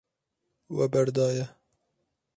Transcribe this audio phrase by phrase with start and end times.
[0.75, 1.45] We berdaye.